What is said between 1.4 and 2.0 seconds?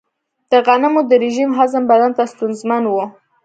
هضم